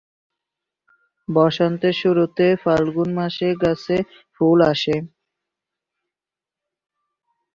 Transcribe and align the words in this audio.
বসন্তের 1.27 1.95
শুরুতে 2.01 2.45
ফাল্গুন 2.63 3.09
মাসে 3.17 3.49
গাছে 3.61 3.97
ফুল 4.35 4.59
আসে। 4.71 4.95